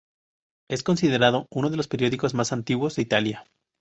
Es 0.67 0.81
considerado 0.81 1.45
uno 1.51 1.69
de 1.69 1.77
los 1.77 1.87
periódicos 1.87 2.33
más 2.33 2.51
antiguos 2.53 2.95
de 2.95 3.03
Italia. 3.03 3.45